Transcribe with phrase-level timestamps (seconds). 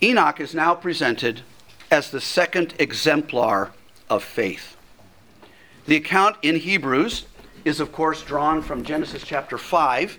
[0.00, 1.42] Enoch is now presented
[1.90, 3.72] as the second exemplar
[4.08, 4.76] of faith.
[5.86, 7.26] The account in Hebrews
[7.64, 10.18] is, of course, drawn from Genesis chapter 5.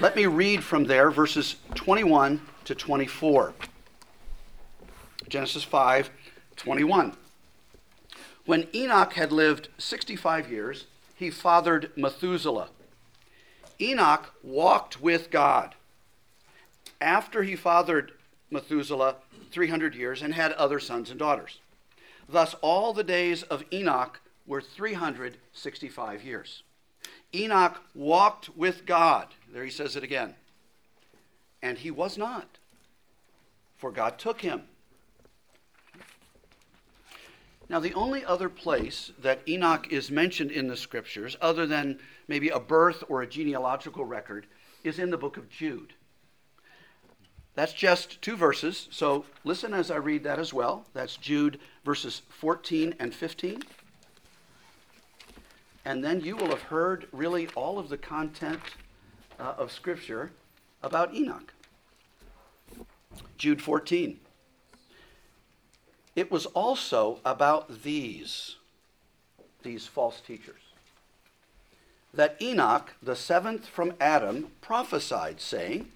[0.00, 3.54] Let me read from there verses 21 to 24.
[5.28, 6.10] Genesis 5
[6.54, 7.16] 21.
[8.44, 12.68] When Enoch had lived 65 years, he fathered Methuselah.
[13.80, 15.74] Enoch walked with God.
[17.00, 18.12] After he fathered
[18.52, 19.16] Methuselah
[19.50, 21.58] 300 years and had other sons and daughters.
[22.28, 26.62] Thus, all the days of Enoch were 365 years.
[27.34, 29.28] Enoch walked with God.
[29.52, 30.34] There he says it again.
[31.62, 32.58] And he was not,
[33.76, 34.62] for God took him.
[37.68, 42.50] Now, the only other place that Enoch is mentioned in the scriptures, other than maybe
[42.50, 44.46] a birth or a genealogical record,
[44.84, 45.94] is in the book of Jude.
[47.54, 50.86] That's just two verses, so listen as I read that as well.
[50.94, 53.62] That's Jude verses 14 and 15.
[55.84, 58.60] And then you will have heard really all of the content
[59.38, 60.30] uh, of Scripture
[60.82, 61.52] about Enoch.
[63.36, 64.18] Jude 14.
[66.14, 68.56] It was also about these,
[69.62, 70.60] these false teachers,
[72.14, 75.90] that Enoch, the seventh from Adam, prophesied, saying,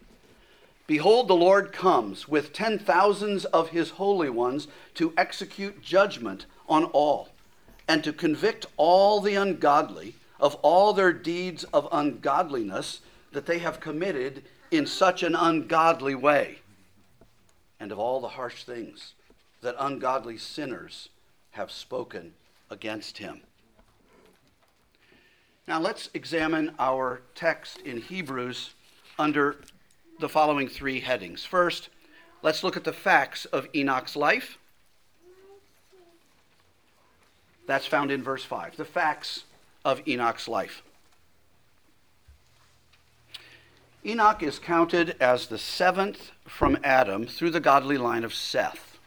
[0.87, 6.85] Behold, the Lord comes with ten thousands of his holy ones to execute judgment on
[6.85, 7.31] all,
[7.89, 13.01] and to convict all the ungodly of all their deeds of ungodliness
[13.33, 16.59] that they have committed in such an ungodly way,
[17.81, 19.15] and of all the harsh things
[19.63, 21.09] that ungodly sinners
[21.53, 22.33] have spoken
[22.71, 23.41] against him.
[25.67, 28.75] Now let's examine our text in Hebrews
[29.19, 29.57] under
[30.19, 31.45] the following three headings.
[31.45, 31.89] First,
[32.43, 34.59] let's look at the facts of Enoch's life.
[37.67, 38.77] That's found in verse 5.
[38.77, 39.45] The facts
[39.85, 40.83] of Enoch's life.
[44.05, 48.99] Enoch is counted as the seventh from Adam through the godly line of Seth.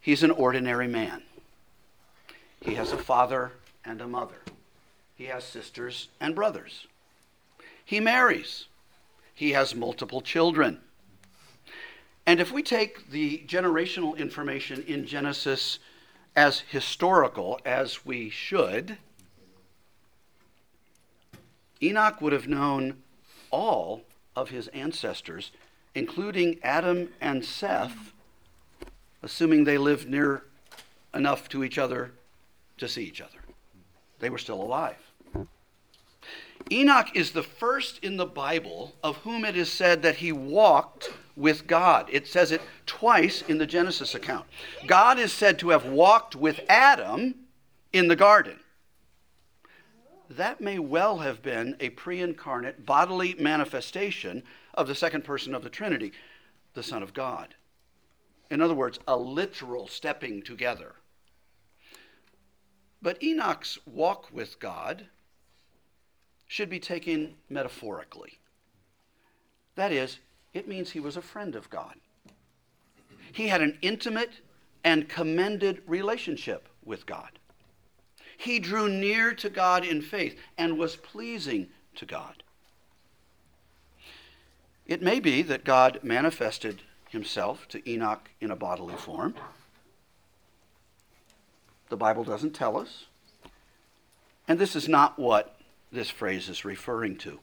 [0.00, 1.22] He's an ordinary man.
[2.60, 3.52] He has a father
[3.84, 4.42] and a mother.
[5.16, 6.86] He has sisters and brothers.
[7.84, 8.66] He marries
[9.36, 10.80] he has multiple children.
[12.26, 15.78] And if we take the generational information in Genesis
[16.34, 18.96] as historical, as we should,
[21.82, 23.02] Enoch would have known
[23.50, 24.02] all
[24.34, 25.52] of his ancestors,
[25.94, 28.12] including Adam and Seth,
[29.22, 30.44] assuming they lived near
[31.14, 32.12] enough to each other
[32.78, 33.38] to see each other.
[34.18, 35.05] They were still alive.
[36.70, 41.10] Enoch is the first in the Bible of whom it is said that he walked
[41.36, 42.08] with God.
[42.10, 44.46] It says it twice in the Genesis account.
[44.86, 47.34] God is said to have walked with Adam
[47.92, 48.58] in the garden.
[50.28, 54.42] That may well have been a pre incarnate bodily manifestation
[54.74, 56.12] of the second person of the Trinity,
[56.74, 57.54] the Son of God.
[58.50, 60.96] In other words, a literal stepping together.
[63.00, 65.06] But Enoch's walk with God
[66.46, 68.38] should be taken metaphorically.
[69.74, 70.18] That is,
[70.54, 71.94] it means he was a friend of God.
[73.32, 74.40] He had an intimate
[74.84, 77.38] and commended relationship with God.
[78.38, 82.42] He drew near to God in faith and was pleasing to God.
[84.86, 89.34] It may be that God manifested himself to Enoch in a bodily form.
[91.88, 93.06] The Bible doesn't tell us.
[94.46, 95.55] And this is not what
[95.96, 97.40] this phrase is referring to.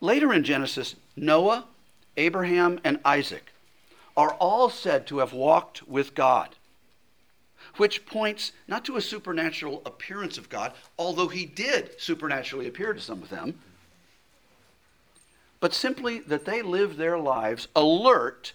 [0.00, 1.66] Later in Genesis, Noah,
[2.16, 3.52] Abraham, and Isaac
[4.16, 6.54] are all said to have walked with God,
[7.76, 13.00] which points not to a supernatural appearance of God, although he did supernaturally appear to
[13.00, 13.60] some of them,
[15.60, 18.52] but simply that they lived their lives alert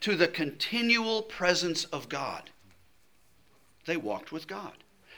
[0.00, 2.50] to the continual presence of God.
[3.84, 4.72] They walked with God.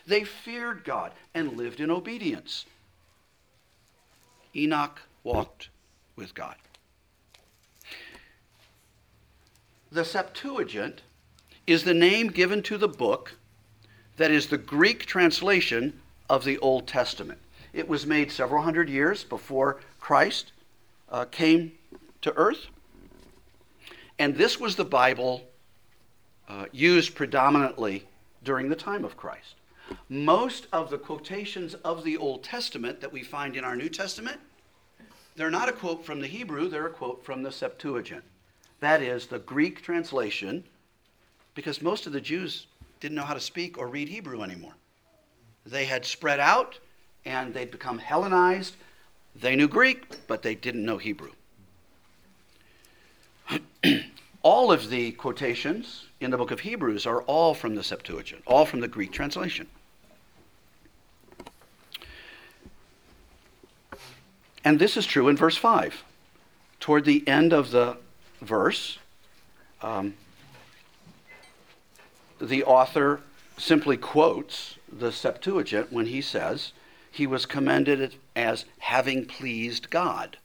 [0.06, 2.66] They feared God and lived in obedience.
[4.62, 5.68] Enoch walked
[6.16, 6.56] with God.
[9.90, 11.02] The Septuagint
[11.66, 13.34] is the name given to the book
[14.16, 17.40] that is the Greek translation of the Old Testament.
[17.72, 20.52] It was made several hundred years before Christ
[21.10, 21.72] uh, came
[22.22, 22.66] to earth.
[24.18, 25.44] And this was the Bible
[26.48, 28.04] uh, used predominantly
[28.42, 29.54] during the time of Christ.
[30.08, 34.38] Most of the quotations of the Old Testament that we find in our New Testament,
[35.38, 38.24] they're not a quote from the Hebrew, they're a quote from the Septuagint.
[38.80, 40.64] That is the Greek translation,
[41.54, 42.66] because most of the Jews
[42.98, 44.74] didn't know how to speak or read Hebrew anymore.
[45.64, 46.80] They had spread out
[47.24, 48.74] and they'd become Hellenized.
[49.36, 51.30] They knew Greek, but they didn't know Hebrew.
[54.42, 58.66] all of the quotations in the book of Hebrews are all from the Septuagint, all
[58.66, 59.68] from the Greek translation.
[64.68, 66.04] And this is true in verse 5.
[66.78, 67.96] Toward the end of the
[68.42, 68.98] verse,
[69.80, 70.12] um,
[72.38, 73.22] the author
[73.56, 76.74] simply quotes the Septuagint when he says
[77.10, 80.36] he was commended as having pleased God.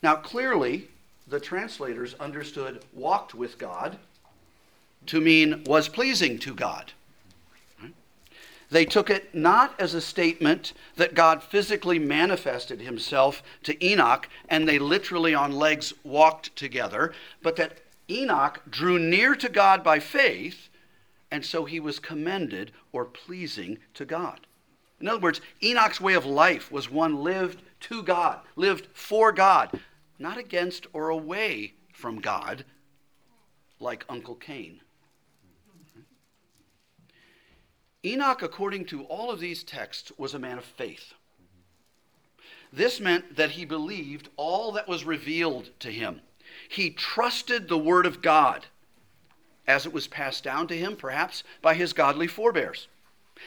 [0.00, 0.90] Now, clearly,
[1.26, 3.98] the translators understood walked with God
[5.06, 6.92] to mean was pleasing to God.
[8.72, 14.66] They took it not as a statement that God physically manifested himself to Enoch and
[14.66, 20.70] they literally on legs walked together, but that Enoch drew near to God by faith
[21.30, 24.46] and so he was commended or pleasing to God.
[25.02, 29.78] In other words, Enoch's way of life was one lived to God, lived for God,
[30.18, 32.64] not against or away from God
[33.78, 34.80] like Uncle Cain.
[38.04, 41.14] Enoch, according to all of these texts, was a man of faith.
[42.72, 46.20] This meant that he believed all that was revealed to him.
[46.68, 48.66] He trusted the word of God
[49.66, 52.88] as it was passed down to him, perhaps by his godly forebears.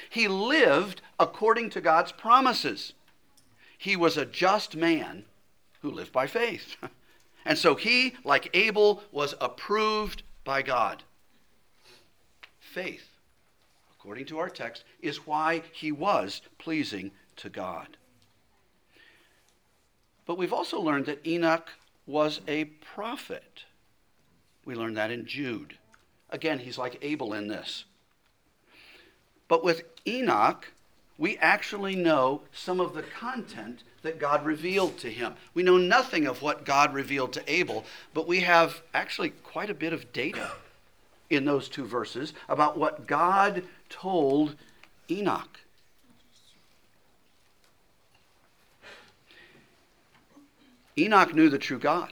[0.09, 2.93] He lived according to God's promises.
[3.77, 5.25] He was a just man
[5.81, 6.75] who lived by faith.
[7.47, 11.03] And so he, like Abel, was approved by God.
[12.59, 13.14] Faith
[14.05, 17.97] according to our text, is why he was pleasing to God.
[20.27, 21.69] But we've also learned that Enoch
[22.05, 23.63] was a prophet.
[24.63, 25.79] We learned that in Jude.
[26.29, 27.85] Again, he's like Abel in this.
[29.47, 30.71] But with Enoch,
[31.17, 35.33] we actually know some of the content that God revealed to him.
[35.55, 39.75] We know nothing of what God revealed to Abel, but we have actually quite a
[39.75, 40.51] bit of data
[41.29, 43.63] in those two verses about what God
[43.95, 44.56] told
[45.09, 45.59] Enoch.
[50.97, 52.12] Enoch knew the true God.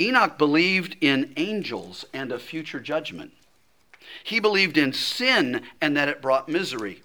[0.00, 3.32] Enoch believed in angels and a future judgment.
[4.24, 7.02] He believed in sin and that it brought misery.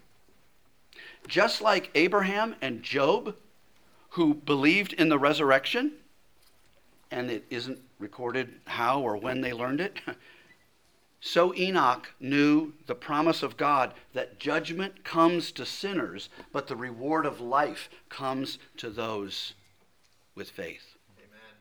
[1.27, 3.35] Just like Abraham and Job,
[4.11, 5.91] who believed in the resurrection,
[7.11, 9.99] and it isn't recorded how or when they learned it,
[11.27, 17.25] So Enoch knew the promise of God that judgment comes to sinners, but the reward
[17.25, 19.53] of life comes to those
[20.35, 20.95] with faith.
[21.19, 21.57] Amen.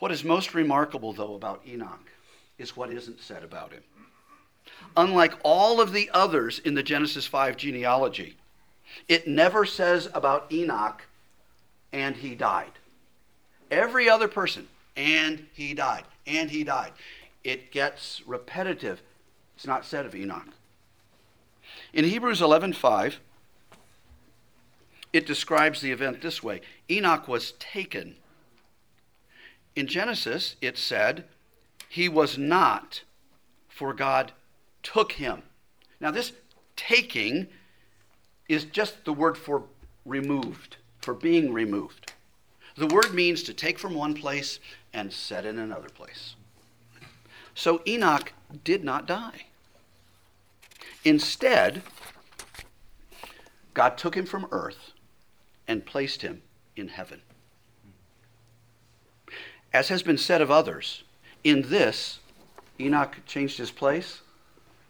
[0.00, 2.10] What is most remarkable, though, about Enoch
[2.58, 3.84] is what isn't said about him.
[4.96, 8.36] Unlike all of the others in the Genesis 5 genealogy,
[9.06, 11.06] it never says about Enoch,
[11.92, 12.72] and he died.
[13.70, 16.92] Every other person, and he died, and he died.
[17.44, 19.02] It gets repetitive.
[19.56, 20.48] It's not said of Enoch.
[21.92, 23.20] In Hebrews 11:5,
[25.12, 28.16] it describes the event this way: Enoch was taken.
[29.74, 31.28] In Genesis, it said,
[31.88, 33.02] "He was not,
[33.68, 34.32] for God
[34.82, 35.42] took him."
[36.00, 36.32] Now, this
[36.76, 37.48] taking
[38.48, 39.68] is just the word for
[40.04, 42.11] removed, for being removed.
[42.76, 44.58] The word means to take from one place
[44.92, 46.34] and set in another place.
[47.54, 48.32] So Enoch
[48.64, 49.46] did not die.
[51.04, 51.82] Instead,
[53.74, 54.92] God took him from earth
[55.68, 56.42] and placed him
[56.76, 57.20] in heaven.
[59.72, 61.02] As has been said of others,
[61.44, 62.18] in this,
[62.78, 64.20] Enoch changed his place,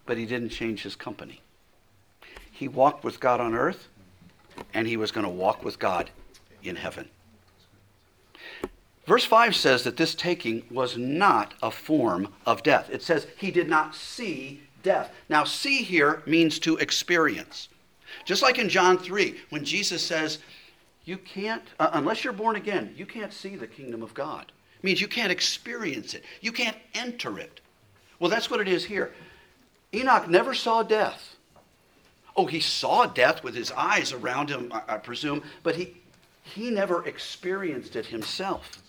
[0.05, 1.41] but he didn't change his company.
[2.51, 3.87] He walked with God on earth,
[4.73, 6.09] and he was going to walk with God
[6.61, 7.09] in heaven.
[9.05, 12.89] Verse 5 says that this taking was not a form of death.
[12.89, 15.11] It says he did not see death.
[15.27, 17.67] Now, see here means to experience.
[18.25, 20.39] Just like in John 3, when Jesus says,
[21.03, 24.51] You can't, uh, unless you're born again, you can't see the kingdom of God.
[24.77, 27.59] It means you can't experience it, you can't enter it.
[28.19, 29.11] Well, that's what it is here.
[29.93, 31.35] Enoch never saw death.
[32.35, 35.97] Oh, he saw death with his eyes around him, I, I presume, but he,
[36.43, 38.82] he never experienced it himself.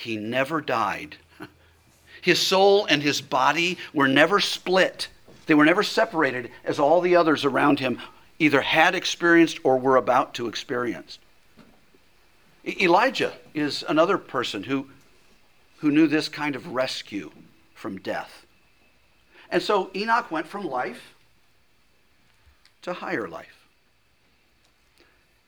[0.00, 1.16] He never died.
[2.22, 5.08] His soul and his body were never split.
[5.44, 7.98] They were never separated as all the others around him
[8.38, 11.18] either had experienced or were about to experience.
[12.66, 14.88] Elijah is another person who,
[15.80, 17.30] who knew this kind of rescue
[17.74, 18.46] from death.
[19.50, 21.14] And so Enoch went from life
[22.82, 23.66] to higher life.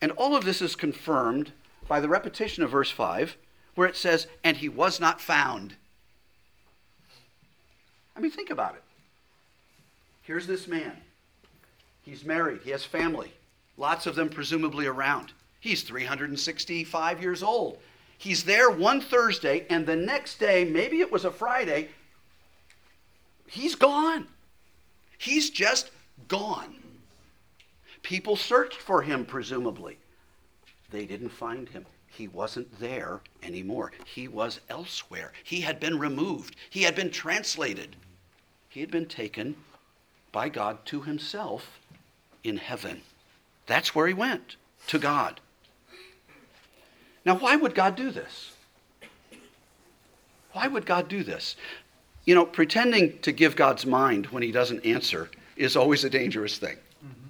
[0.03, 1.53] And all of this is confirmed
[1.89, 3.37] by the repetition of verse 5,
[3.75, 5.75] where it says, And he was not found.
[8.17, 8.83] I mean, think about it.
[10.23, 10.97] Here's this man.
[12.03, 13.33] He's married, he has family,
[13.77, 15.33] lots of them presumably around.
[15.61, 17.79] He's 365 years old.
[18.19, 21.89] He's there one Thursday, and the next day, maybe it was a Friday,
[23.47, 24.27] he's gone.
[25.19, 25.91] He's just
[26.27, 26.75] gone.
[28.03, 29.99] People searched for him, presumably.
[30.91, 31.87] They didn't find him.
[32.13, 33.91] He wasn't there anymore.
[34.05, 35.33] He was elsewhere.
[35.43, 37.97] He had been removed, he had been translated.
[38.69, 39.57] He had been taken
[40.31, 41.79] by God to himself
[42.43, 43.03] in heaven.
[43.67, 45.41] That's where he went, to God.
[47.27, 48.53] Now, why would God do this?
[50.53, 51.57] Why would God do this?
[52.25, 56.59] You know, pretending to give God's mind when he doesn't answer is always a dangerous
[56.59, 56.77] thing.
[57.05, 57.29] Mm-hmm.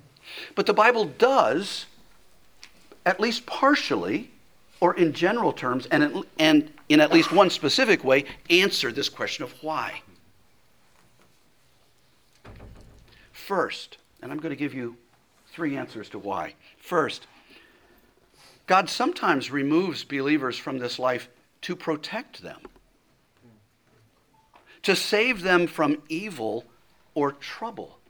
[0.54, 1.86] But the Bible does,
[3.04, 4.30] at least partially,
[4.82, 9.44] or in general terms, and, and in at least one specific way, answer this question
[9.44, 10.02] of why.
[13.30, 14.96] First, and I'm going to give you
[15.52, 16.54] three answers to why.
[16.78, 17.28] First,
[18.66, 21.28] God sometimes removes believers from this life
[21.60, 22.62] to protect them,
[24.82, 26.64] to save them from evil
[27.14, 28.00] or trouble.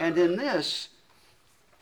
[0.00, 0.88] And in this,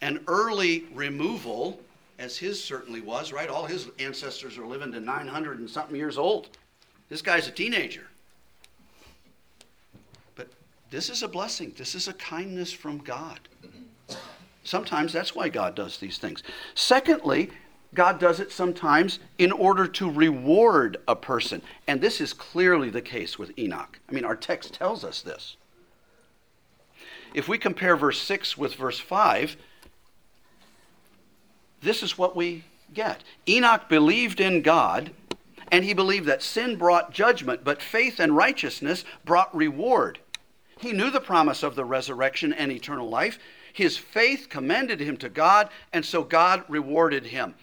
[0.02, 1.80] an early removal,
[2.18, 3.48] as his certainly was, right?
[3.48, 6.48] All his ancestors are living to 900 and something years old.
[7.08, 8.06] This guy's a teenager.
[10.36, 10.48] But
[10.90, 11.74] this is a blessing.
[11.76, 13.40] This is a kindness from God.
[14.62, 16.42] Sometimes that's why God does these things.
[16.74, 17.50] Secondly,
[17.92, 21.62] God does it sometimes in order to reward a person.
[21.86, 24.00] And this is clearly the case with Enoch.
[24.08, 25.56] I mean, our text tells us this.
[27.34, 29.56] If we compare verse 6 with verse 5,
[31.84, 33.22] this is what we get.
[33.48, 35.10] Enoch believed in God,
[35.70, 40.18] and he believed that sin brought judgment, but faith and righteousness brought reward.
[40.78, 43.38] He knew the promise of the resurrection and eternal life.
[43.72, 47.54] His faith commended him to God, and so God rewarded him.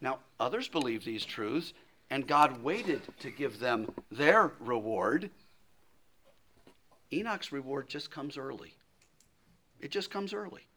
[0.00, 1.72] Now, others believe these truths,
[2.10, 5.30] and God waited to give them their reward.
[7.12, 8.74] Enoch's reward just comes early.
[9.80, 10.67] It just comes early.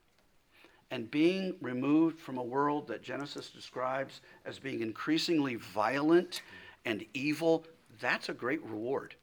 [0.92, 6.42] And being removed from a world that Genesis describes as being increasingly violent
[6.86, 7.66] and evil,
[8.00, 9.16] that's a great reward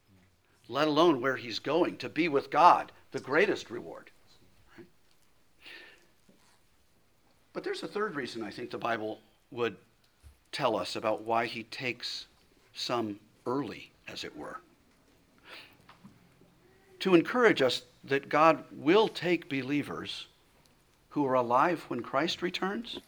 [0.68, 4.10] let alone where he's going, to be with God, the greatest reward.
[4.76, 4.86] Right?
[7.52, 9.20] But there's a third reason I think the Bible
[9.50, 9.76] would
[10.52, 12.26] tell us about why he takes
[12.74, 14.60] some early, as it were.
[17.00, 20.26] To encourage us that God will take believers
[21.10, 22.98] who are alive when Christ returns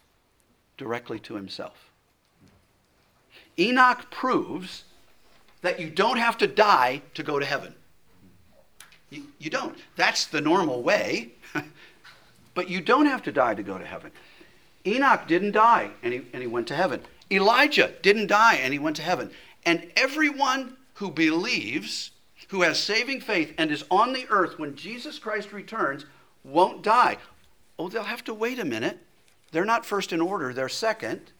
[0.77, 1.91] directly to himself.
[3.59, 4.83] Enoch proves
[5.61, 7.75] that you don't have to die to go to heaven.
[9.09, 9.77] You, you don't.
[9.95, 11.33] That's the normal way.
[12.53, 14.11] but you don't have to die to go to heaven.
[14.85, 17.01] Enoch didn't die and he, and he went to heaven.
[17.29, 19.31] Elijah didn't die and he went to heaven.
[19.65, 22.11] And everyone who believes,
[22.49, 26.05] who has saving faith, and is on the earth when Jesus Christ returns
[26.43, 27.17] won't die.
[27.81, 28.99] Oh, they'll have to wait a minute.
[29.51, 31.31] They're not first in order, they're second.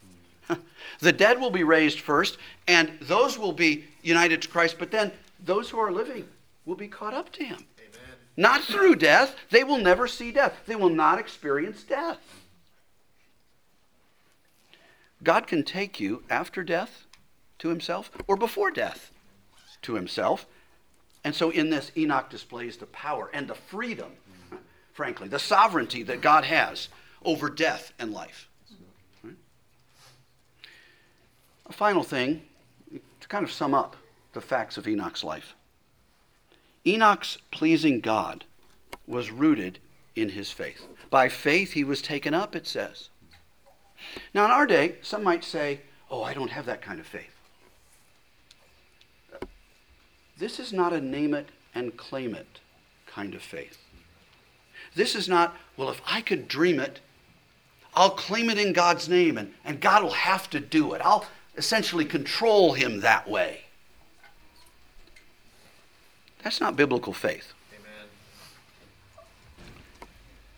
[1.00, 5.12] the dead will be raised first, and those will be united to Christ, but then
[5.46, 6.28] those who are living
[6.66, 7.64] will be caught up to him.
[7.78, 8.16] Amen.
[8.38, 9.36] Not through death.
[9.52, 12.18] They will never see death, they will not experience death.
[15.22, 17.06] God can take you after death
[17.60, 19.12] to himself or before death
[19.84, 20.48] to himself.
[21.24, 24.14] And so in this, Enoch displays the power and the freedom,
[24.94, 26.90] frankly, the sovereignty that God has
[27.24, 28.48] over death and life.
[31.66, 32.42] A final thing
[32.92, 33.96] to kind of sum up
[34.34, 35.56] the facts of Enoch's life
[36.86, 38.46] Enoch's pleasing God
[39.06, 39.80] was rooted
[40.16, 40.88] in his faith.
[41.10, 43.10] By faith he was taken up, it says.
[44.34, 47.36] Now, in our day, some might say, Oh, I don't have that kind of faith.
[50.38, 52.60] This is not a name it and claim it
[53.06, 53.78] kind of faith.
[54.96, 57.00] This is not, well, if I could dream it,
[57.94, 61.02] I'll claim it in God's name and, and God will have to do it.
[61.04, 61.26] I'll
[61.58, 63.62] essentially control him that way.
[66.44, 67.54] That's not biblical faith.
[67.72, 68.08] Amen.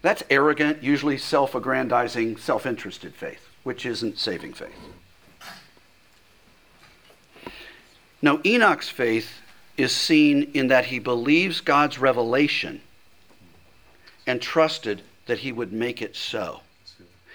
[0.01, 4.71] That's arrogant, usually self aggrandizing, self interested faith, which isn't saving faith.
[8.21, 9.41] Now, Enoch's faith
[9.75, 12.79] is seen in that he believes God's revelation
[14.27, 16.61] and trusted that he would make it so.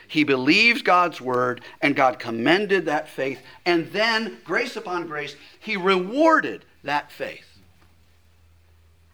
[0.08, 5.76] He believed God's word, and God commended that faith, and then, grace upon grace, he
[5.76, 7.58] rewarded that faith.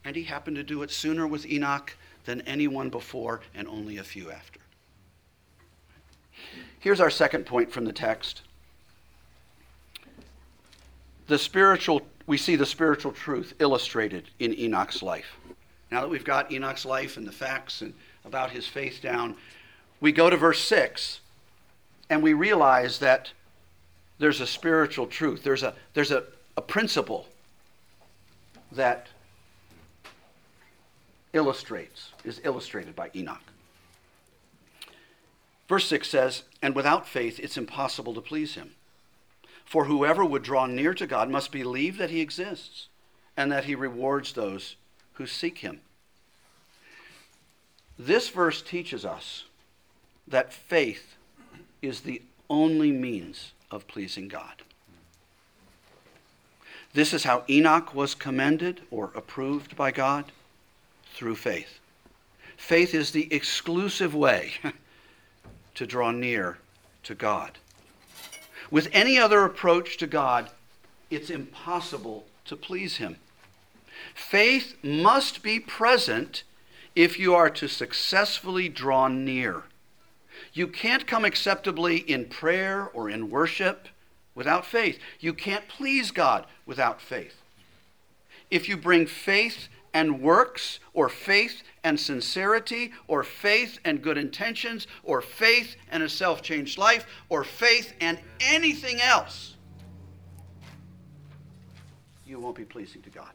[0.04, 4.04] And he happened to do it sooner with Enoch than anyone before, and only a
[4.04, 4.60] few after.
[6.78, 8.42] Here's our second point from the text.
[11.26, 15.36] The spiritual, we see the spiritual truth illustrated in Enoch's life.
[15.90, 19.36] Now that we've got Enoch's life and the facts and about his faith down,
[20.00, 21.20] we go to verse 6
[22.10, 23.32] and we realize that
[24.18, 25.42] there's a spiritual truth.
[25.42, 26.24] There's a, there's a,
[26.56, 27.28] a principle
[28.72, 29.08] that
[31.32, 33.42] illustrates, is illustrated by Enoch.
[35.68, 38.72] Verse 6 says, And without faith it's impossible to please him.
[39.64, 42.88] For whoever would draw near to God must believe that he exists
[43.36, 44.76] and that he rewards those
[45.14, 45.80] who seek him.
[47.98, 49.44] This verse teaches us
[50.26, 51.16] that faith
[51.82, 54.62] is the only means of pleasing God.
[56.92, 60.26] This is how Enoch was commended or approved by God
[61.12, 61.80] through faith.
[62.56, 64.52] Faith is the exclusive way
[65.74, 66.58] to draw near
[67.02, 67.58] to God.
[68.70, 70.50] With any other approach to God,
[71.10, 73.16] it's impossible to please Him.
[74.14, 76.42] Faith must be present
[76.94, 79.64] if you are to successfully draw near.
[80.52, 83.88] You can't come acceptably in prayer or in worship
[84.34, 84.98] without faith.
[85.20, 87.42] You can't please God without faith.
[88.50, 94.88] If you bring faith and works, or faith and sincerity, or faith and good intentions,
[95.04, 99.54] or faith and a self changed life, or faith and anything else,
[102.26, 103.30] you won't be pleasing to God.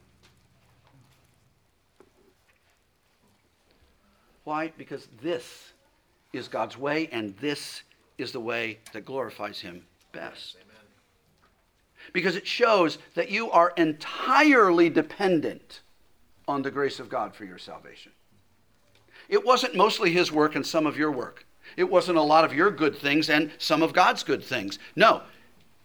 [4.44, 4.72] Why?
[4.78, 5.74] Because this
[6.34, 7.84] is God's way, and this
[8.18, 10.56] is the way that glorifies Him best.
[10.56, 10.84] Amen.
[12.14, 15.82] Because it shows that you are entirely dependent
[16.48, 18.12] on the grace of God for your salvation.
[19.28, 21.46] It wasn't mostly His work and some of your work.
[21.78, 24.80] It wasn't a lot of your good things and some of God's good things.
[24.96, 25.22] No.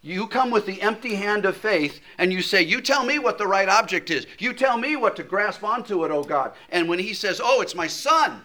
[0.04, 3.38] You come with the empty hand of faith and you say, You tell me what
[3.38, 4.26] the right object is.
[4.38, 6.52] You tell me what to grasp onto it, oh God.
[6.68, 8.42] And when He says, Oh, it's my son,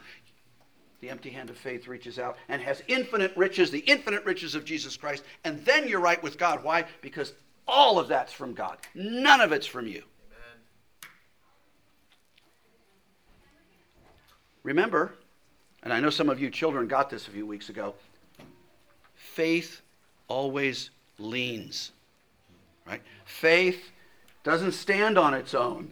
[1.01, 4.63] the empty hand of faith reaches out and has infinite riches, the infinite riches of
[4.63, 6.63] Jesus Christ, and then you're right with God.
[6.63, 6.85] Why?
[7.01, 7.33] Because
[7.67, 8.77] all of that's from God.
[8.95, 10.03] None of it's from you.
[10.31, 10.61] Amen.
[14.63, 15.13] Remember,
[15.83, 17.95] and I know some of you children got this a few weeks ago,
[19.13, 19.81] faith
[20.29, 21.91] always leans.
[22.85, 23.01] Right?
[23.25, 23.91] Faith
[24.43, 25.91] doesn't stand on its own.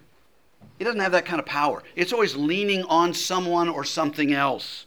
[0.79, 1.83] It doesn't have that kind of power.
[1.95, 4.85] It's always leaning on someone or something else.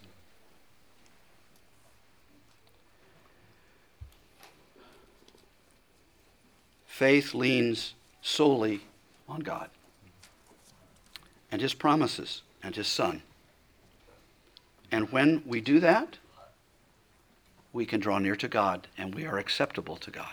[6.87, 8.83] Faith leans solely
[9.29, 9.70] on God
[11.50, 13.22] and His promises and His Son.
[14.92, 16.18] And when we do that,
[17.72, 20.33] we can draw near to God and we are acceptable to God.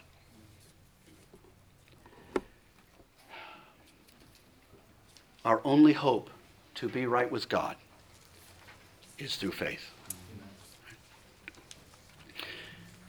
[5.46, 6.30] Our only hope
[6.76, 7.76] to be right with God
[9.18, 9.92] is through faith.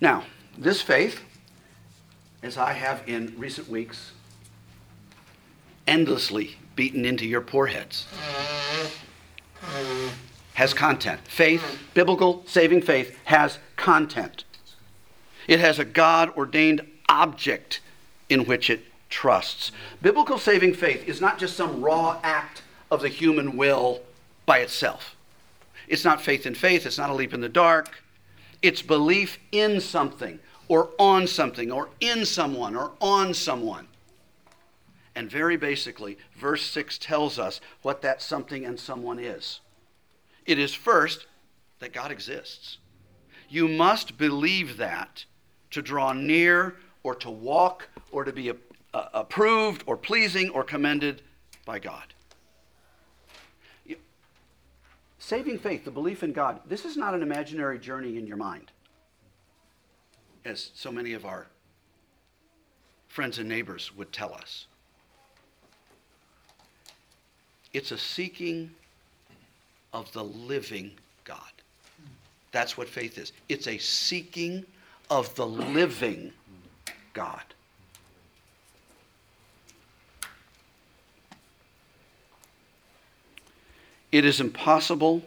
[0.01, 0.25] Now,
[0.57, 1.21] this faith
[2.43, 4.13] as I have in recent weeks,
[5.87, 8.07] endlessly beaten into your poor heads,
[10.59, 11.21] has content.
[11.29, 11.63] Faith,
[11.95, 14.43] biblical saving faith, has content.
[15.47, 17.81] It has a God ordained object
[18.29, 19.71] in which it trusts.
[20.03, 24.01] Biblical saving faith is not just some raw act of the human will
[24.47, 25.15] by itself.
[25.87, 28.03] It's not faith in faith, it's not a leap in the dark.
[28.61, 33.87] It's belief in something, or on something or in someone or on someone.
[35.15, 39.61] And very basically, verse 6 tells us what that something and someone is
[40.49, 41.27] It is first
[41.79, 42.79] that God exists.
[43.51, 45.27] You must believe that
[45.71, 48.51] to draw near or to walk or to be
[48.95, 51.21] approved or pleasing or commended
[51.67, 52.15] by God.
[55.19, 58.71] Saving faith, the belief in God, this is not an imaginary journey in your mind,
[60.47, 61.49] as so many of our
[63.07, 64.67] friends and neighbors would tell us.
[67.75, 68.71] It's a seeking
[69.93, 70.93] of the living
[71.25, 71.41] God.
[72.53, 73.33] That's what faith is.
[73.49, 74.65] It's a seeking
[75.11, 76.33] of the living
[77.13, 77.43] God.
[84.11, 85.23] It is impossible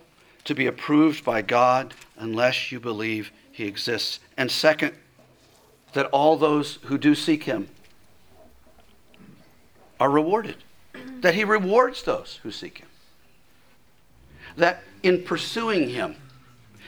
[0.45, 4.19] to be approved by God unless you believe He exists.
[4.37, 4.95] And second,
[5.93, 7.67] that all those who do seek Him
[9.99, 10.57] are rewarded,
[11.19, 12.87] that He rewards those who seek Him.
[14.57, 16.15] That in pursuing Him,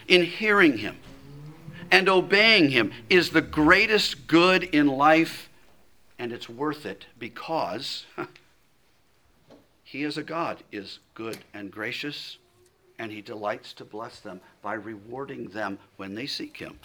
[0.07, 0.97] in hearing Him,
[1.91, 5.49] and obeying Him is the greatest good in life,
[6.19, 8.05] and it's worth it because
[9.93, 12.39] He, as a God, is good and gracious,
[12.97, 16.79] and He delights to bless them by rewarding them when they seek Him.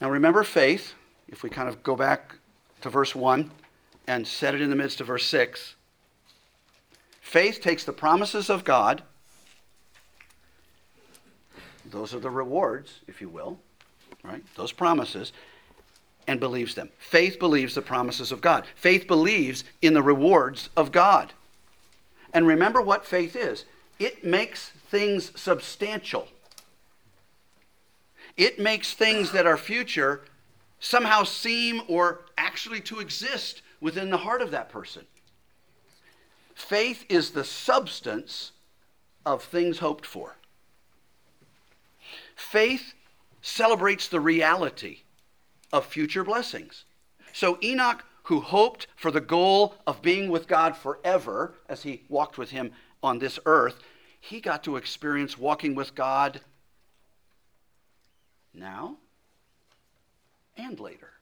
[0.00, 0.94] Now, remember faith,
[1.26, 2.36] if we kind of go back
[2.82, 3.50] to verse 1
[4.06, 5.74] and set it in the midst of verse 6.
[7.28, 9.02] Faith takes the promises of God,
[11.90, 13.58] those are the rewards, if you will,
[14.22, 14.42] right?
[14.56, 15.34] Those promises,
[16.26, 16.88] and believes them.
[16.98, 18.64] Faith believes the promises of God.
[18.76, 21.34] Faith believes in the rewards of God.
[22.32, 23.66] And remember what faith is
[23.98, 26.28] it makes things substantial,
[28.38, 30.22] it makes things that are future
[30.80, 35.04] somehow seem or actually to exist within the heart of that person.
[36.58, 38.50] Faith is the substance
[39.24, 40.36] of things hoped for.
[42.34, 42.94] Faith
[43.40, 44.98] celebrates the reality
[45.72, 46.84] of future blessings.
[47.32, 52.36] So Enoch, who hoped for the goal of being with God forever as he walked
[52.36, 52.72] with him
[53.04, 53.78] on this earth,
[54.20, 56.40] he got to experience walking with God
[58.52, 58.96] now
[60.56, 61.12] and later.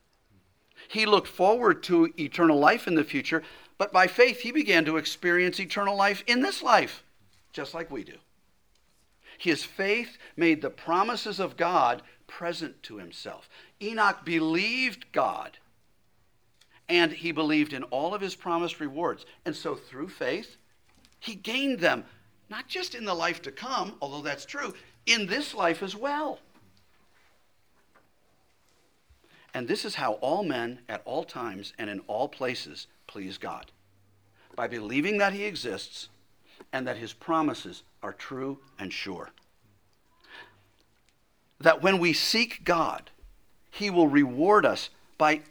[0.89, 3.43] He looked forward to eternal life in the future,
[3.79, 7.03] but by faith he began to experience eternal life in this life,
[7.53, 8.17] just like we do.
[9.39, 13.49] His faith made the promises of God present to himself.
[13.83, 15.59] Enoch believed God,
[16.89, 19.27] and he believed in all of his promised rewards.
[19.45, 20.57] And so through faith,
[21.19, 22.05] he gained them,
[22.49, 26.41] not just in the life to come, although that's true, in this life as well.
[29.53, 33.71] And this is how all men at all times and in all places please God
[34.55, 36.09] by believing that he exists
[36.73, 39.31] and that his promises are true and sure
[41.61, 43.11] that when we seek God,
[43.71, 45.43] He will reward us by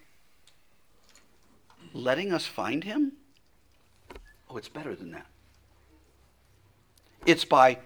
[1.94, 3.14] letting us find Him?
[4.50, 5.26] Oh, it's better than that.
[7.26, 7.80] It's by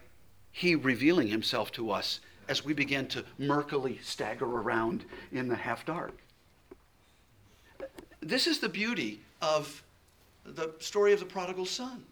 [0.51, 5.85] He revealing Himself to us as we begin to murkily stagger around in the half
[5.85, 6.17] dark.
[8.21, 9.83] This is the beauty of
[10.45, 12.03] the story of the prodigal son.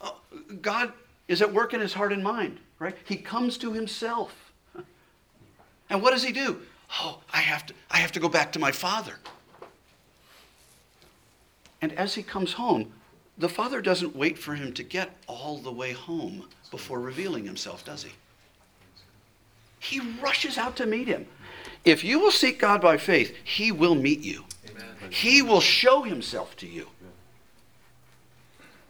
[0.00, 0.20] Oh,
[0.60, 0.92] God
[1.28, 2.96] is at work in his heart and mind, right?
[3.04, 4.52] He comes to himself.
[5.90, 6.60] And what does he do?
[7.00, 9.14] Oh, I have to, I have to go back to my father.
[11.80, 12.92] And as he comes home,
[13.36, 17.84] the father doesn't wait for him to get all the way home before revealing himself,
[17.84, 18.12] does he?
[19.80, 21.26] He rushes out to meet him.
[21.84, 24.44] If you will seek God by faith, he will meet you.
[25.04, 25.12] Amen.
[25.12, 26.88] He will show himself to you.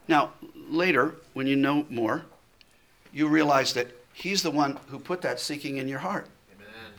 [0.07, 0.33] Now,
[0.69, 2.25] later, when you know more,
[3.11, 6.27] you realize that he's the one who put that seeking in your heart.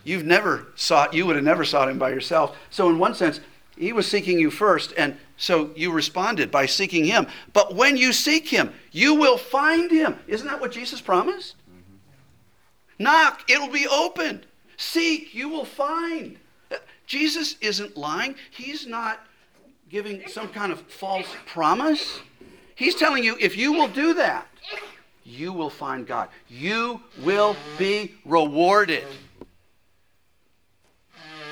[0.05, 2.57] You've never sought, you would have never sought him by yourself.
[2.70, 3.40] So, in one sense,
[3.76, 7.26] he was seeking you first, and so you responded by seeking him.
[7.52, 10.16] But when you seek him, you will find him.
[10.29, 11.57] Isn't that what Jesus promised?
[11.68, 13.02] Mm-hmm.
[13.02, 14.46] Knock, it'll be opened.
[14.76, 16.38] Seek, you will find.
[17.07, 18.35] Jesus isn't lying.
[18.51, 19.27] He's not
[19.88, 22.21] giving some kind of false promise.
[22.75, 24.47] He's telling you if you will do that,
[25.25, 26.29] you will find God.
[26.49, 29.05] You will be rewarded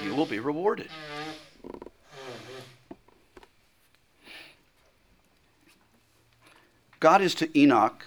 [0.05, 0.89] you will be rewarded.
[7.01, 8.07] God is to Enoch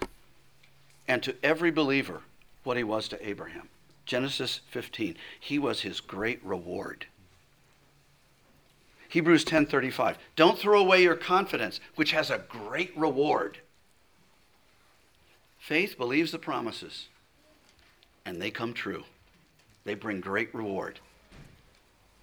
[1.07, 2.21] and to every believer
[2.63, 3.69] what he was to Abraham.
[4.05, 5.15] Genesis 15.
[5.39, 7.05] He was his great reward.
[9.09, 10.17] Hebrews 10:35.
[10.35, 13.59] Don't throw away your confidence, which has a great reward.
[15.59, 17.07] Faith believes the promises,
[18.25, 19.05] and they come true.
[19.83, 20.99] They bring great reward.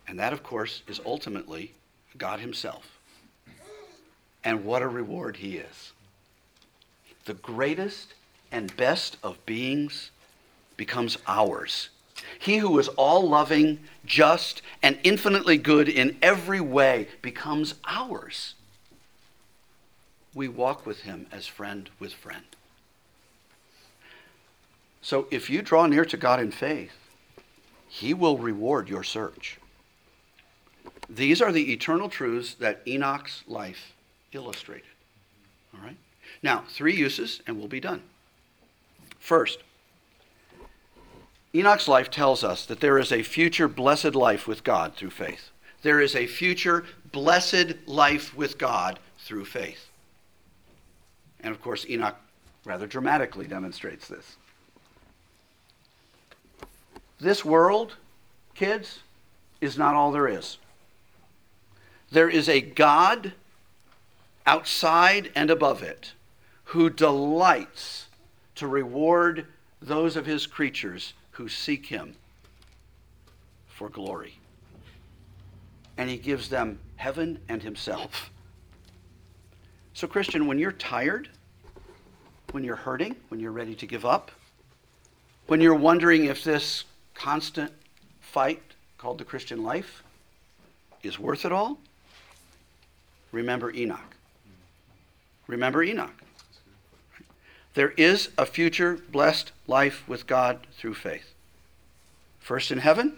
[0.06, 1.74] And that, of course, is ultimately
[2.16, 2.98] God Himself.
[4.42, 5.92] And what a reward He is.
[7.24, 8.12] The greatest
[8.52, 10.10] and best of beings
[10.76, 11.88] becomes ours.
[12.38, 18.54] He who is all loving, just, and infinitely good in every way becomes ours.
[20.34, 22.44] We walk with him as friend with friend.
[25.00, 26.92] So if you draw near to God in faith,
[27.88, 29.58] he will reward your search.
[31.08, 33.92] These are the eternal truths that Enoch's life
[34.32, 34.84] illustrated.
[35.74, 35.96] All right?
[36.42, 38.02] Now, three uses, and we'll be done.
[39.18, 39.58] First,
[41.54, 45.50] Enoch's life tells us that there is a future blessed life with God through faith.
[45.82, 49.88] There is a future blessed life with God through faith.
[51.40, 52.16] And of course, Enoch
[52.64, 54.36] rather dramatically demonstrates this.
[57.20, 57.94] This world,
[58.54, 59.00] kids,
[59.60, 60.58] is not all there is.
[62.10, 63.32] There is a God
[64.46, 66.12] outside and above it
[66.64, 68.06] who delights
[68.56, 69.46] to reward
[69.80, 72.14] those of his creatures who seek him
[73.66, 74.38] for glory.
[75.96, 78.30] And he gives them heaven and himself.
[79.94, 81.28] So, Christian, when you're tired,
[82.52, 84.30] when you're hurting, when you're ready to give up,
[85.46, 87.72] when you're wondering if this constant
[88.20, 88.62] fight
[88.98, 90.02] called the Christian life
[91.02, 91.78] is worth it all,
[93.32, 94.16] remember Enoch.
[95.46, 96.23] Remember Enoch.
[97.74, 101.34] There is a future blessed life with God through faith.
[102.38, 103.16] First in heaven,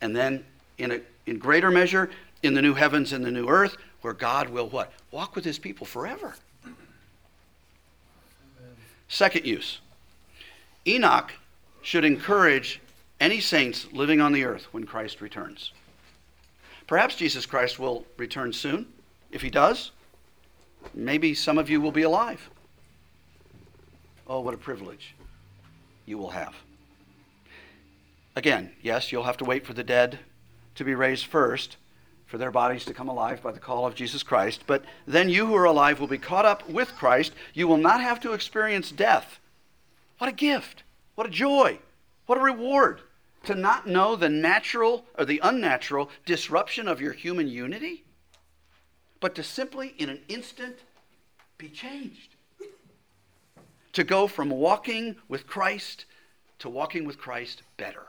[0.00, 0.44] and then
[0.76, 2.10] in, a, in greater measure
[2.42, 4.92] in the new heavens and the new earth, where God will what?
[5.10, 6.34] Walk with his people forever.
[9.08, 9.80] Second use
[10.86, 11.32] Enoch
[11.82, 12.80] should encourage
[13.20, 15.72] any saints living on the earth when Christ returns.
[16.86, 18.86] Perhaps Jesus Christ will return soon.
[19.30, 19.90] If he does,
[20.94, 22.50] maybe some of you will be alive.
[24.28, 25.14] Oh, what a privilege
[26.04, 26.54] you will have.
[28.36, 30.18] Again, yes, you'll have to wait for the dead
[30.74, 31.76] to be raised first,
[32.26, 34.64] for their bodies to come alive by the call of Jesus Christ.
[34.66, 37.32] But then you who are alive will be caught up with Christ.
[37.54, 39.40] You will not have to experience death.
[40.18, 40.82] What a gift!
[41.14, 41.78] What a joy!
[42.26, 43.00] What a reward!
[43.44, 48.04] To not know the natural or the unnatural disruption of your human unity,
[49.20, 50.76] but to simply, in an instant,
[51.56, 52.36] be changed
[53.98, 56.04] to go from walking with Christ
[56.60, 58.06] to walking with Christ better.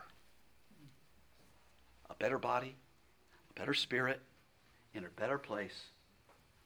[2.08, 2.76] A better body,
[3.50, 4.20] a better spirit,
[4.94, 5.86] in a better place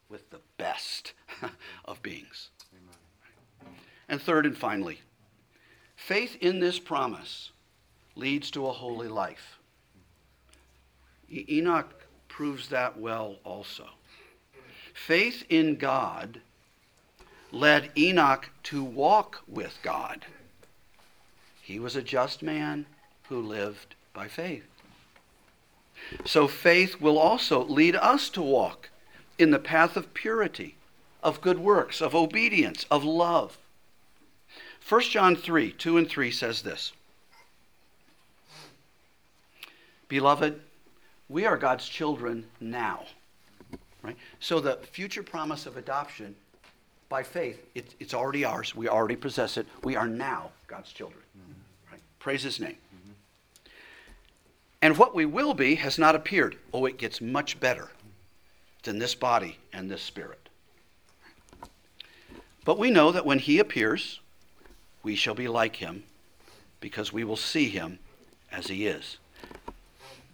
[0.09, 1.13] with the best
[1.85, 2.51] of beings.
[2.71, 3.75] Amen.
[4.09, 4.99] And third and finally,
[5.95, 7.49] faith in this promise
[8.15, 9.57] leads to a holy life.
[11.31, 13.87] Enoch proves that well also.
[14.93, 16.41] Faith in God
[17.55, 20.25] led Enoch to walk with God.
[21.61, 22.85] He was a just man
[23.29, 24.65] who lived by faith.
[26.25, 28.89] So faith will also lead us to walk
[29.39, 30.75] in the path of purity,
[31.23, 33.57] of good works, of obedience, of love.
[34.87, 36.91] 1 John 3 2 and 3 says this
[40.09, 40.59] Beloved,
[41.29, 43.05] we are God's children now.
[44.03, 44.17] Right?
[44.39, 46.35] So the future promise of adoption
[47.09, 48.75] by faith, it, it's already ours.
[48.75, 49.67] We already possess it.
[49.83, 51.21] We are now God's children.
[51.37, 51.91] Mm-hmm.
[51.91, 52.01] Right?
[52.19, 52.77] Praise His name.
[52.95, 53.69] Mm-hmm.
[54.81, 56.57] And what we will be has not appeared.
[56.73, 57.89] Oh, it gets much better
[58.83, 60.49] than this body and this spirit.
[62.63, 64.19] But we know that when He appears,
[65.03, 66.03] we shall be like Him
[66.79, 67.99] because we will see Him
[68.51, 69.17] as He is.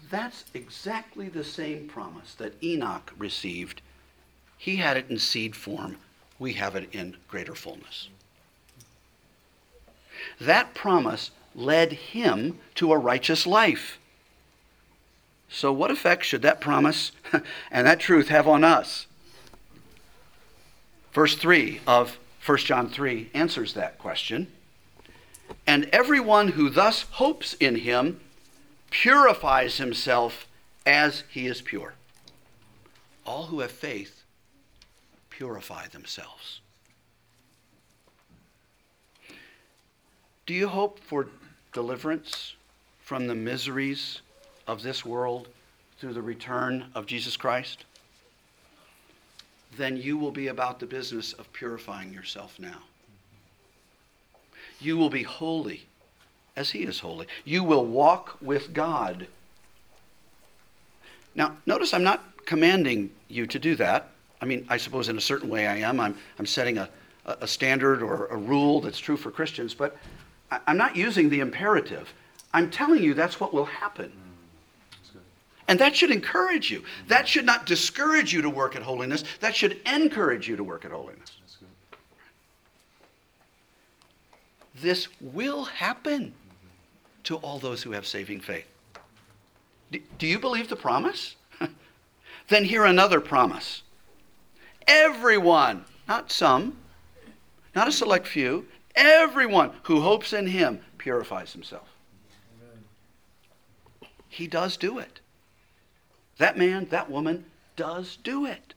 [0.09, 3.81] That's exactly the same promise that Enoch received.
[4.57, 5.97] He had it in seed form
[6.41, 8.09] we have it in greater fullness.
[10.39, 13.99] That promise led him to a righteous life.
[15.47, 17.11] So, what effect should that promise
[17.71, 19.05] and that truth have on us?
[21.13, 24.47] Verse 3 of 1 John 3 answers that question.
[25.67, 28.19] And everyone who thus hopes in him
[28.89, 30.47] purifies himself
[30.87, 31.93] as he is pure.
[33.27, 34.20] All who have faith
[35.41, 36.61] purify themselves.
[40.45, 41.29] Do you hope for
[41.73, 42.53] deliverance
[42.99, 44.21] from the miseries
[44.67, 45.47] of this world
[45.97, 47.85] through the return of Jesus Christ?
[49.75, 52.83] Then you will be about the business of purifying yourself now.
[54.79, 55.87] You will be holy
[56.55, 57.25] as he is holy.
[57.45, 59.25] You will walk with God.
[61.33, 64.11] Now, notice I'm not commanding you to do that.
[64.41, 65.99] I mean, I suppose in a certain way I am.
[65.99, 66.89] I'm, I'm setting a,
[67.25, 69.95] a standard or a rule that's true for Christians, but
[70.67, 72.11] I'm not using the imperative.
[72.53, 74.11] I'm telling you that's what will happen.
[75.67, 76.83] And that should encourage you.
[77.07, 79.23] That should not discourage you to work at holiness.
[79.39, 81.31] That should encourage you to work at holiness.
[84.75, 86.33] This will happen
[87.23, 88.65] to all those who have saving faith.
[89.91, 91.35] Do you believe the promise?
[92.47, 93.83] then hear another promise.
[94.87, 96.77] Everyone, not some,
[97.75, 101.87] not a select few, everyone who hopes in him purifies himself.
[104.27, 105.19] He does do it.
[106.37, 108.73] That man, that woman does do it.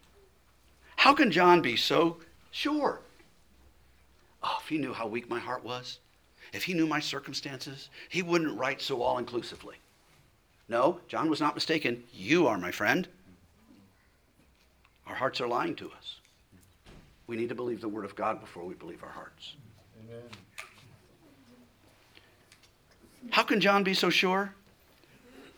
[0.97, 2.19] How can John be so
[2.51, 3.01] sure?
[4.43, 5.99] Oh, if he knew how weak my heart was,
[6.53, 9.77] if he knew my circumstances, he wouldn't write so all inclusively.
[10.69, 12.05] No, John was not mistaken.
[12.12, 13.09] You are, my friend.
[15.07, 16.17] Our hearts are lying to us.
[17.27, 19.55] We need to believe the Word of God before we believe our hearts.
[20.01, 20.23] Amen.
[23.31, 24.53] How can John be so sure?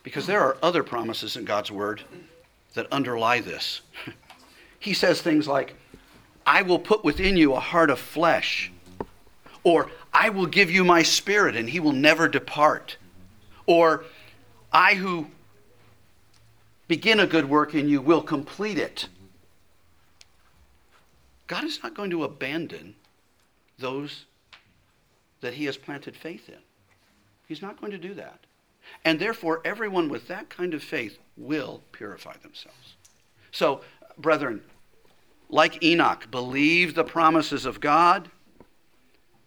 [0.03, 2.01] Because there are other promises in God's Word
[2.73, 3.81] that underlie this.
[4.79, 5.75] he says things like,
[6.45, 8.71] I will put within you a heart of flesh,
[9.63, 12.97] or I will give you my spirit and he will never depart,
[13.65, 14.05] or
[14.71, 15.27] I who
[16.87, 19.09] begin a good work in you will complete it.
[21.47, 22.95] God is not going to abandon
[23.79, 24.25] those
[25.41, 26.59] that he has planted faith in.
[27.47, 28.39] He's not going to do that.
[29.05, 32.95] And therefore, everyone with that kind of faith will purify themselves.
[33.51, 33.81] So,
[34.17, 34.61] brethren,
[35.49, 38.29] like Enoch, believe the promises of God,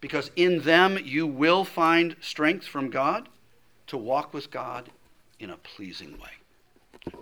[0.01, 3.29] because in them you will find strength from God
[3.89, 4.91] to walk with God
[5.39, 7.15] in a pleasing way.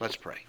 [0.00, 0.44] Let's pray.